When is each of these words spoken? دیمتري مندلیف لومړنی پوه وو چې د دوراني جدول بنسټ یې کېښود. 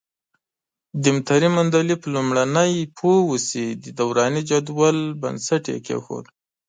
دیمتري 1.03 1.49
مندلیف 1.57 2.01
لومړنی 2.13 2.71
پوه 2.97 3.17
وو 3.25 3.37
چې 3.49 3.61
د 3.83 3.85
دوراني 3.99 4.41
جدول 4.49 4.97
بنسټ 5.21 5.63
یې 5.73 5.77
کېښود. 5.85 6.25